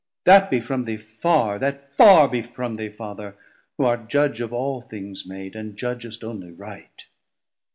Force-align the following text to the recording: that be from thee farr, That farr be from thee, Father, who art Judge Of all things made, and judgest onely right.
that 0.23 0.49
be 0.49 0.59
from 0.59 0.81
thee 0.85 0.97
farr, 0.97 1.59
That 1.59 1.93
farr 1.95 2.27
be 2.27 2.41
from 2.41 2.73
thee, 2.77 2.89
Father, 2.89 3.35
who 3.77 3.83
art 3.85 4.09
Judge 4.09 4.41
Of 4.41 4.51
all 4.51 4.81
things 4.81 5.27
made, 5.27 5.55
and 5.55 5.77
judgest 5.77 6.23
onely 6.23 6.49
right. 6.53 7.05